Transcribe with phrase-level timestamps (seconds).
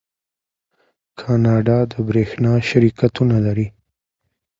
[1.19, 3.67] کاناډا د بریښنا شرکتونه لري.